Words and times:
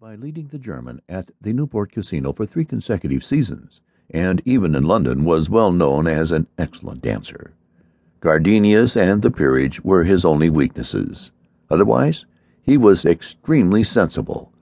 by 0.00 0.14
leading 0.14 0.46
the 0.46 0.58
German 0.58 1.02
at 1.08 1.32
the 1.40 1.52
Newport 1.52 1.90
Casino 1.90 2.32
for 2.32 2.46
three 2.46 2.64
consecutive 2.64 3.24
seasons, 3.24 3.80
and 4.10 4.40
even 4.44 4.76
in 4.76 4.84
London 4.84 5.24
was 5.24 5.50
well 5.50 5.72
known 5.72 6.06
as 6.06 6.30
an 6.30 6.46
excellent 6.56 7.02
dancer. 7.02 7.52
Gardenias 8.20 8.96
and 8.96 9.22
the 9.22 9.30
peerage 9.30 9.82
were 9.82 10.04
his 10.04 10.24
only 10.24 10.48
weaknesses. 10.48 11.32
Otherwise, 11.68 12.26
he 12.62 12.76
was 12.76 13.04
extremely 13.04 13.82
sensible. 13.82 14.52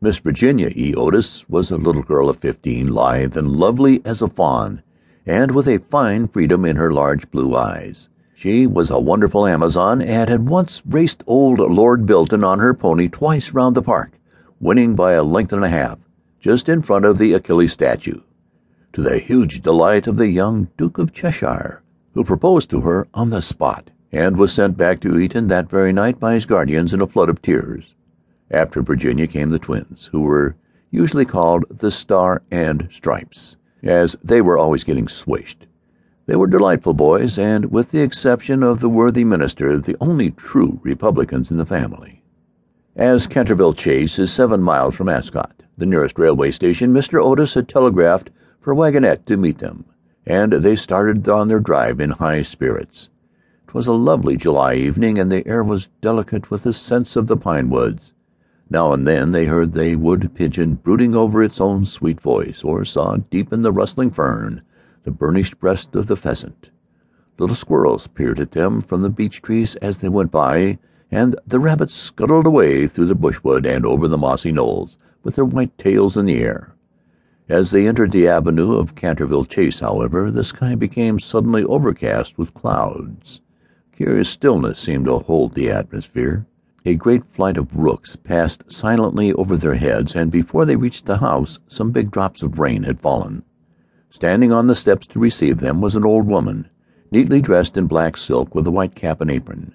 Miss 0.00 0.18
Virginia 0.18 0.70
E. 0.76 0.94
Otis 0.94 1.48
was 1.48 1.72
a 1.72 1.76
little 1.76 2.02
girl 2.02 2.30
of 2.30 2.38
fifteen, 2.38 2.92
lithe 2.92 3.36
and 3.36 3.56
lovely 3.56 4.00
as 4.04 4.22
a 4.22 4.28
fawn, 4.28 4.82
and 5.26 5.50
with 5.50 5.66
a 5.66 5.78
fine 5.90 6.28
freedom 6.28 6.64
in 6.64 6.76
her 6.76 6.92
large 6.92 7.28
blue 7.32 7.56
eyes. 7.56 8.08
She 8.32 8.68
was 8.68 8.90
a 8.90 9.00
wonderful 9.00 9.44
Amazon 9.44 10.00
and 10.00 10.30
had 10.30 10.48
once 10.48 10.82
raced 10.86 11.24
old 11.26 11.58
Lord 11.58 12.06
Bilton 12.06 12.44
on 12.44 12.60
her 12.60 12.74
pony 12.74 13.08
twice 13.08 13.50
round 13.52 13.74
the 13.74 13.82
park 13.82 14.12
winning 14.60 14.94
by 14.94 15.12
a 15.12 15.22
length 15.22 15.52
and 15.52 15.64
a 15.64 15.68
half, 15.68 15.98
just 16.40 16.68
in 16.68 16.82
front 16.82 17.04
of 17.04 17.18
the 17.18 17.32
Achilles 17.32 17.72
statue, 17.72 18.20
to 18.92 19.02
the 19.02 19.18
huge 19.18 19.62
delight 19.62 20.06
of 20.06 20.16
the 20.16 20.28
young 20.28 20.68
Duke 20.76 20.98
of 20.98 21.12
Cheshire, 21.12 21.82
who 22.14 22.24
proposed 22.24 22.70
to 22.70 22.80
her 22.80 23.06
on 23.14 23.30
the 23.30 23.42
spot, 23.42 23.90
and 24.10 24.36
was 24.36 24.52
sent 24.52 24.76
back 24.76 25.00
to 25.00 25.18
Eton 25.18 25.48
that 25.48 25.70
very 25.70 25.92
night 25.92 26.18
by 26.18 26.34
his 26.34 26.46
guardians 26.46 26.92
in 26.92 27.00
a 27.00 27.06
flood 27.06 27.28
of 27.28 27.42
tears. 27.42 27.94
After 28.50 28.82
Virginia 28.82 29.26
came 29.26 29.50
the 29.50 29.58
twins, 29.58 30.08
who 30.10 30.22
were 30.22 30.56
usually 30.90 31.26
called 31.26 31.64
the 31.70 31.90
Star 31.90 32.42
and 32.50 32.88
Stripes, 32.90 33.56
as 33.82 34.16
they 34.24 34.40
were 34.40 34.58
always 34.58 34.84
getting 34.84 35.06
swished. 35.06 35.66
They 36.26 36.36
were 36.36 36.46
delightful 36.46 36.94
boys, 36.94 37.38
and, 37.38 37.70
with 37.70 37.90
the 37.90 38.00
exception 38.00 38.62
of 38.62 38.80
the 38.80 38.88
worthy 38.88 39.24
minister, 39.24 39.78
the 39.78 39.96
only 40.00 40.30
true 40.30 40.80
Republicans 40.82 41.50
in 41.50 41.58
the 41.58 41.66
family. 41.66 42.22
As 42.98 43.28
Canterville 43.28 43.74
Chase 43.74 44.18
is 44.18 44.32
seven 44.32 44.60
miles 44.60 44.96
from 44.96 45.08
Ascot, 45.08 45.62
the 45.76 45.86
nearest 45.86 46.18
railway 46.18 46.50
station, 46.50 46.92
Mr. 46.92 47.22
Otis 47.22 47.54
had 47.54 47.68
telegraphed 47.68 48.30
for 48.58 48.72
a 48.72 48.74
wagonette 48.74 49.24
to 49.26 49.36
meet 49.36 49.58
them, 49.58 49.84
and 50.26 50.52
they 50.52 50.74
started 50.74 51.28
on 51.28 51.46
their 51.46 51.60
drive 51.60 52.00
in 52.00 52.10
high 52.10 52.42
spirits. 52.42 53.08
It 53.68 53.72
was 53.72 53.86
a 53.86 53.92
lovely 53.92 54.36
July 54.36 54.74
evening, 54.74 55.16
and 55.16 55.30
the 55.30 55.46
air 55.46 55.62
was 55.62 55.86
delicate 56.00 56.50
with 56.50 56.64
the 56.64 56.72
scents 56.72 57.14
of 57.14 57.28
the 57.28 57.36
pine 57.36 57.70
woods. 57.70 58.14
Now 58.68 58.92
and 58.92 59.06
then 59.06 59.30
they 59.30 59.46
heard 59.46 59.74
the 59.74 59.94
wood 59.94 60.32
pigeon 60.34 60.74
brooding 60.74 61.14
over 61.14 61.40
its 61.40 61.60
own 61.60 61.84
sweet 61.84 62.20
voice, 62.20 62.64
or 62.64 62.84
saw 62.84 63.18
deep 63.30 63.52
in 63.52 63.62
the 63.62 63.70
rustling 63.70 64.10
fern 64.10 64.62
the 65.04 65.12
burnished 65.12 65.60
breast 65.60 65.94
of 65.94 66.08
the 66.08 66.16
pheasant. 66.16 66.70
Little 67.38 67.54
squirrels 67.54 68.08
peered 68.08 68.40
at 68.40 68.50
them 68.50 68.82
from 68.82 69.02
the 69.02 69.08
beech 69.08 69.40
trees 69.40 69.76
as 69.76 69.98
they 69.98 70.08
went 70.08 70.32
by, 70.32 70.80
and 71.10 71.34
the 71.46 71.58
rabbits 71.60 71.94
scuttled 71.94 72.46
away 72.46 72.86
through 72.86 73.06
the 73.06 73.14
bushwood 73.14 73.64
and 73.64 73.86
over 73.86 74.06
the 74.08 74.18
mossy 74.18 74.52
knolls, 74.52 74.98
with 75.22 75.36
their 75.36 75.44
white 75.44 75.76
tails 75.78 76.16
in 76.16 76.26
the 76.26 76.38
air. 76.38 76.74
As 77.48 77.70
they 77.70 77.88
entered 77.88 78.12
the 78.12 78.28
avenue 78.28 78.72
of 78.72 78.94
Canterville 78.94 79.46
Chase, 79.46 79.80
however, 79.80 80.30
the 80.30 80.44
sky 80.44 80.74
became 80.74 81.18
suddenly 81.18 81.64
overcast 81.64 82.36
with 82.36 82.52
clouds. 82.52 83.40
Curious 83.92 84.28
stillness 84.28 84.78
seemed 84.78 85.06
to 85.06 85.20
hold 85.20 85.54
the 85.54 85.70
atmosphere. 85.70 86.46
A 86.84 86.94
great 86.94 87.24
flight 87.32 87.56
of 87.56 87.74
rooks 87.74 88.16
passed 88.16 88.70
silently 88.70 89.32
over 89.32 89.56
their 89.56 89.76
heads, 89.76 90.14
and 90.14 90.30
before 90.30 90.66
they 90.66 90.76
reached 90.76 91.06
the 91.06 91.18
house, 91.18 91.58
some 91.68 91.90
big 91.90 92.10
drops 92.10 92.42
of 92.42 92.58
rain 92.58 92.82
had 92.82 93.00
fallen. 93.00 93.42
Standing 94.10 94.52
on 94.52 94.66
the 94.66 94.76
steps 94.76 95.06
to 95.08 95.18
receive 95.18 95.58
them 95.58 95.80
was 95.80 95.96
an 95.96 96.04
old 96.04 96.26
woman, 96.26 96.68
neatly 97.10 97.40
dressed 97.40 97.76
in 97.76 97.86
black 97.86 98.16
silk 98.16 98.54
with 98.54 98.66
a 98.66 98.70
white 98.70 98.94
cap 98.94 99.20
and 99.20 99.30
apron. 99.30 99.74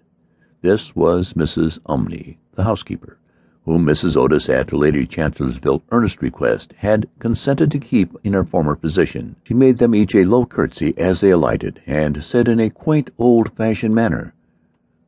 This 0.64 0.96
was 0.96 1.34
Mrs. 1.34 1.80
Umney, 1.90 2.38
the 2.56 2.64
housekeeper, 2.64 3.18
whom 3.66 3.86
Mrs. 3.86 4.16
Otis, 4.16 4.48
at 4.48 4.72
Lady 4.72 5.06
Canterville's 5.06 5.82
earnest 5.92 6.22
request, 6.22 6.74
had 6.78 7.10
consented 7.20 7.70
to 7.72 7.80
keep 7.80 8.16
in 8.24 8.32
her 8.32 8.46
former 8.46 8.78
position. 8.78 9.36
She 9.44 9.54
made 9.54 9.78
them 9.78 9.94
each 9.94 10.16
a 10.16 10.24
low 10.24 10.46
curtsy 10.46 10.94
as 10.98 11.20
they 11.20 11.32
alighted, 11.32 11.82
and 11.86 12.24
said 12.24 12.48
in 12.48 12.62
a 12.62 12.70
quaint, 12.70 13.10
old-fashioned 13.20 13.94
manner, 13.94 14.36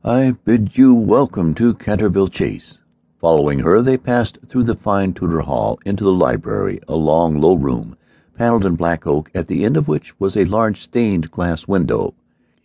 I 0.04 0.32
bid 0.44 0.76
you 0.76 0.92
welcome 0.92 1.54
to 1.54 1.72
Canterville 1.72 2.28
Chase. 2.28 2.80
Following 3.18 3.60
her, 3.60 3.80
they 3.80 3.96
passed 3.96 4.36
through 4.46 4.64
the 4.64 4.76
fine 4.76 5.14
Tudor 5.14 5.40
hall 5.40 5.78
into 5.86 6.04
the 6.04 6.12
library, 6.12 6.80
a 6.86 6.96
long, 6.96 7.40
low 7.40 7.54
room, 7.54 7.96
panelled 8.36 8.66
in 8.66 8.76
black 8.76 9.06
oak, 9.06 9.30
at 9.34 9.48
the 9.48 9.64
end 9.64 9.78
of 9.78 9.88
which 9.88 10.20
was 10.20 10.36
a 10.36 10.44
large 10.44 10.82
stained 10.82 11.30
glass 11.30 11.66
window. 11.66 12.12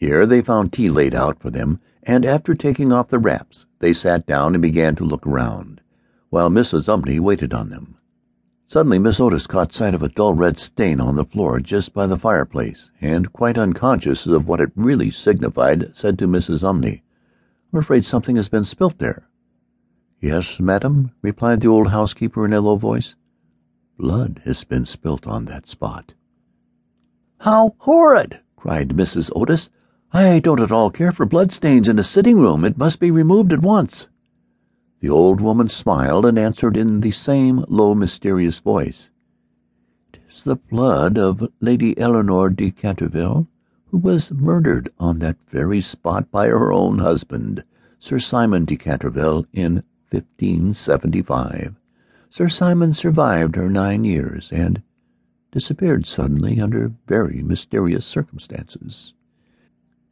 Here 0.02 0.26
they 0.26 0.42
found 0.42 0.74
tea 0.74 0.90
laid 0.90 1.14
out 1.14 1.40
for 1.40 1.52
them, 1.52 1.80
and 2.02 2.26
after 2.26 2.56
taking 2.56 2.92
off 2.92 3.10
the 3.10 3.20
wraps, 3.20 3.68
they 3.78 3.94
sat 3.94 4.26
down 4.26 4.56
and 4.56 4.62
began 4.62 4.96
to 4.96 5.04
look 5.06 5.28
around, 5.28 5.80
while 6.32 6.50
Mrs. 6.50 6.88
Umney 6.88 7.20
waited 7.20 7.54
on 7.54 7.70
them. 7.70 7.98
Suddenly 8.66 8.98
Miss 8.98 9.20
Otis 9.20 9.46
caught 9.46 9.72
sight 9.72 9.94
of 9.94 10.02
a 10.02 10.10
dull 10.10 10.34
red 10.34 10.58
stain 10.58 11.00
on 11.00 11.18
the 11.18 11.24
floor 11.24 11.60
just 11.60 11.94
by 11.94 12.08
the 12.08 12.18
fireplace, 12.18 12.90
and, 13.00 13.32
quite 13.32 13.60
unconscious 13.60 14.26
of 14.26 14.48
what 14.48 14.60
it 14.60 14.72
really 14.76 15.12
signified, 15.12 15.96
said 15.96 16.18
to 16.18 16.28
Mrs. 16.28 16.64
Umney, 16.64 17.04
I'm 17.72 17.78
afraid 17.78 18.04
something 18.04 18.38
has 18.38 18.50
been 18.50 18.66
spilt 18.66 18.98
there. 18.98 19.30
Yes, 20.20 20.60
madam, 20.60 21.12
replied 21.22 21.62
the 21.62 21.68
old 21.68 21.90
housekeeper 21.90 22.44
in 22.44 22.54
a 22.54 22.62
low 22.62 22.76
voice. 22.76 23.14
Blood 24.00 24.42
has 24.46 24.64
been 24.64 24.88
spilt 24.88 25.28
on 25.28 25.46
that 25.46 25.68
spot. 25.68 26.16
How 27.42 27.76
horrid! 27.78 28.40
cried 28.56 28.90
Mrs. 28.90 29.32
Otis. 29.36 29.70
I 30.14 30.40
don't 30.40 30.60
at 30.60 30.74
all 30.74 30.92
care 30.92 31.14
for 31.14 31.26
bloodstains 31.26 31.88
in 31.88 31.98
a 31.98 32.04
sitting 32.04 32.38
room. 32.38 32.66
It 32.66 32.78
must 32.78 33.00
be 33.00 33.12
removed 33.12 33.54
at 33.54 33.62
once. 33.62 34.10
The 35.00 35.10
old 35.10 35.40
woman 35.40 35.70
smiled 35.70 36.26
and 36.26 36.38
answered 36.38 36.76
in 36.76 37.00
the 37.00 37.12
same 37.12 37.64
low, 37.70 37.96
mysterious 37.96 38.60
voice. 38.60 39.10
It 40.14 40.20
is 40.30 40.44
the 40.44 40.58
blood 40.58 41.18
of 41.18 41.50
Lady 41.62 41.98
Eleanor 41.98 42.50
de 42.50 42.72
Canterville, 42.72 43.48
who 43.86 43.98
was 43.98 44.34
murdered 44.34 44.92
on 45.00 45.20
that 45.20 45.38
very 45.50 45.80
spot 45.80 46.30
by 46.30 46.48
her 46.48 46.74
own 46.74 47.00
husband, 47.00 47.64
Sir 47.98 48.20
Simon 48.20 48.66
de 48.66 48.76
Canterville, 48.76 49.46
in 49.54 49.76
1575. 50.10 51.76
Sir 52.30 52.50
Simon 52.50 52.92
survived 52.92 53.56
her 53.56 53.70
nine 53.70 54.04
years 54.04 54.52
and 54.52 54.82
disappeared 55.54 56.06
suddenly 56.06 56.60
under 56.60 56.92
very 57.08 57.42
mysterious 57.42 58.06
circumstances. 58.06 59.14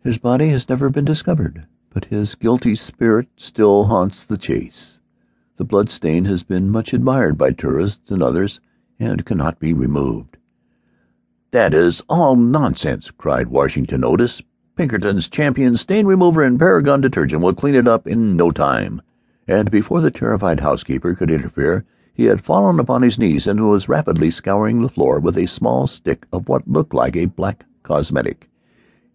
His 0.02 0.18
body 0.18 0.48
has 0.50 0.70
never 0.70 0.90
been 0.90 1.04
discovered, 1.04 1.66
but 1.90 2.06
his 2.06 2.36
guilty 2.36 2.74
spirit 2.76 3.28
still 3.36 3.86
haunts 3.86 4.24
the 4.24 4.38
chase. 4.38 5.02
The 5.58 5.66
blood 5.66 5.92
stain 5.92 6.24
has 6.24 6.42
been 6.42 6.70
much 6.70 6.94
admired 6.94 7.38
by 7.38 7.52
tourists 7.52 8.10
and 8.10 8.24
others, 8.24 8.62
and 8.98 9.26
cannot 9.26 9.60
be 9.60 9.74
removed. 9.74 10.38
That 11.52 11.74
is 11.74 12.02
all 12.08 12.38
nonsense, 12.38 13.12
cried 13.12 13.50
Washington 13.50 14.06
Otis. 14.06 14.42
Pinkerton's 14.78 15.28
champion 15.28 15.76
stain 15.76 16.06
remover 16.06 16.44
and 16.44 16.58
Paragon 16.58 17.02
detergent 17.02 17.44
will 17.44 17.54
clean 17.54 17.76
it 17.76 17.88
up 17.88 18.08
in 18.08 18.38
no 18.38 18.52
time. 18.52 19.02
And 19.50 19.70
before 19.70 20.00
the 20.00 20.12
terrified 20.12 20.62
housekeeper 20.62 21.14
could 21.14 21.30
interfere, 21.30 21.84
he 22.14 22.26
had 22.26 22.46
fallen 22.46 22.80
upon 22.80 23.02
his 23.02 23.20
knees 23.20 23.48
and 23.48 23.68
was 23.68 23.90
rapidly 23.90 24.32
scouring 24.32 24.82
the 24.82 24.88
floor 24.88 25.20
with 25.20 25.38
a 25.38 25.46
small 25.46 25.88
stick 25.88 26.26
of 26.32 26.48
what 26.48 26.68
looked 26.70 26.94
like 26.94 27.18
a 27.18 27.26
black 27.26 27.66
cosmetic. 27.84 28.50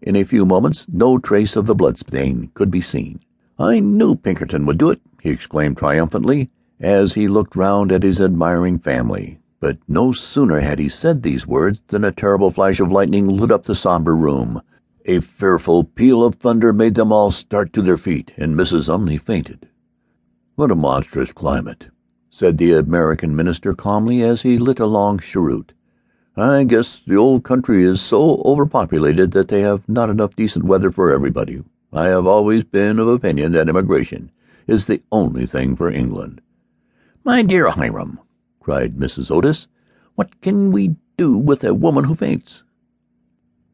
In 0.05 0.15
a 0.15 0.23
few 0.23 0.45
moments 0.45 0.85
no 0.87 1.17
trace 1.17 1.55
of 1.55 1.65
the 1.65 1.73
bloodstain 1.73 2.51
could 2.53 2.69
be 2.69 2.79
seen. 2.79 3.21
I 3.57 3.79
knew 3.79 4.15
Pinkerton 4.15 4.67
would 4.67 4.77
do 4.77 4.91
it, 4.91 5.01
he 5.19 5.31
exclaimed 5.31 5.77
triumphantly, 5.77 6.51
as 6.79 7.13
he 7.13 7.27
looked 7.27 7.55
round 7.55 7.91
at 7.91 8.03
his 8.03 8.21
admiring 8.21 8.77
family. 8.77 9.39
But 9.59 9.79
no 9.87 10.11
sooner 10.11 10.59
had 10.59 10.77
he 10.77 10.89
said 10.89 11.23
these 11.23 11.47
words 11.47 11.81
than 11.87 12.03
a 12.03 12.11
terrible 12.11 12.51
flash 12.51 12.79
of 12.79 12.91
lightning 12.91 13.27
lit 13.27 13.49
up 13.49 13.63
the 13.63 13.73
sombre 13.73 14.13
room. 14.13 14.61
A 15.05 15.21
fearful 15.21 15.83
peal 15.83 16.23
of 16.23 16.35
thunder 16.35 16.71
made 16.71 16.93
them 16.93 17.11
all 17.11 17.31
start 17.31 17.73
to 17.73 17.81
their 17.81 17.97
feet, 17.97 18.31
and 18.37 18.53
Mrs. 18.53 18.87
Umney 18.87 19.19
fainted. 19.19 19.67
What 20.53 20.69
a 20.69 20.75
monstrous 20.75 21.33
climate, 21.33 21.87
said 22.29 22.59
the 22.59 22.73
American 22.73 23.35
minister 23.35 23.73
calmly 23.73 24.21
as 24.21 24.43
he 24.43 24.59
lit 24.59 24.79
a 24.79 24.85
long 24.85 25.17
cheroot. 25.17 25.73
I 26.37 26.65
guess 26.65 26.99
the 26.99 27.15
old 27.15 27.45
country 27.45 27.85
is 27.85 28.01
so 28.01 28.41
overpopulated 28.43 29.31
that 29.31 29.47
they 29.47 29.61
have 29.61 29.87
not 29.87 30.09
enough 30.09 30.35
decent 30.35 30.65
weather 30.65 30.91
for 30.91 31.09
everybody. 31.13 31.63
I 31.93 32.07
have 32.07 32.27
always 32.27 32.65
been 32.65 32.99
of 32.99 33.07
opinion 33.07 33.53
that 33.53 33.69
immigration 33.69 34.31
is 34.67 34.85
the 34.85 35.01
only 35.13 35.45
thing 35.45 35.77
for 35.77 35.89
England. 35.89 36.41
My 37.23 37.41
dear 37.41 37.69
Hiram, 37.69 38.19
cried 38.59 38.97
Mrs. 38.97 39.31
Otis, 39.31 39.67
what 40.15 40.41
can 40.41 40.71
we 40.71 40.97
do 41.15 41.37
with 41.37 41.63
a 41.63 41.73
woman 41.73 42.03
who 42.03 42.15
faints? 42.15 42.63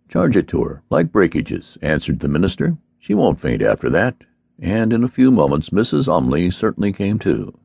Charge 0.07 0.37
it 0.37 0.47
to 0.49 0.63
her, 0.63 0.83
like 0.91 1.11
breakages, 1.11 1.79
answered 1.81 2.19
the 2.19 2.27
minister. 2.27 2.77
She 2.99 3.15
won't 3.15 3.41
faint 3.41 3.63
after 3.63 3.89
that. 3.89 4.23
And 4.59 4.93
in 4.93 5.03
a 5.03 5.09
few 5.09 5.31
moments 5.31 5.71
Mrs. 5.71 6.07
Umney 6.07 6.53
certainly 6.53 6.93
came 6.93 7.17
to. 7.19 7.57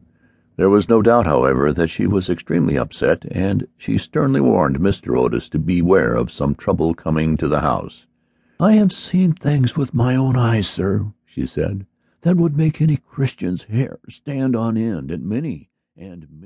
There 0.56 0.70
was 0.70 0.88
no 0.88 1.02
doubt, 1.02 1.26
however, 1.26 1.72
that 1.72 1.88
she 1.88 2.06
was 2.06 2.30
extremely 2.30 2.78
upset, 2.78 3.26
and 3.30 3.68
she 3.76 3.98
sternly 3.98 4.40
warned 4.40 4.78
Mr. 4.78 5.18
Otis 5.18 5.50
to 5.50 5.58
beware 5.58 6.14
of 6.14 6.30
some 6.30 6.54
trouble 6.54 6.94
coming 6.94 7.36
to 7.36 7.46
the 7.46 7.60
house. 7.60 8.06
I 8.58 8.72
have 8.72 8.92
seen 8.92 9.32
things 9.32 9.76
with 9.76 9.92
my 9.92 10.16
own 10.16 10.34
eyes, 10.34 10.66
sir, 10.66 11.12
she 11.26 11.46
said, 11.46 11.86
that 12.22 12.38
would 12.38 12.56
make 12.56 12.80
any 12.80 12.96
Christian's 12.96 13.64
hair 13.64 13.98
stand 14.08 14.56
on 14.56 14.78
end, 14.78 15.10
and 15.10 15.26
many, 15.26 15.68
and 15.94 16.26
many 16.30 16.36